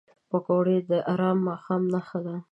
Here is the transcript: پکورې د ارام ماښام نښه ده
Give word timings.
پکورې 0.29 0.77
د 0.89 0.91
ارام 1.11 1.37
ماښام 1.47 1.83
نښه 1.93 2.19
ده 2.25 2.35